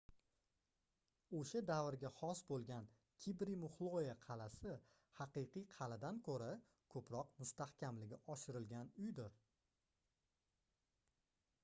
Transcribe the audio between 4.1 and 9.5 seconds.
qalʼasi haqiqiy qalʼadan koʻra koʻproq mustahkamligi oshirilgan uydir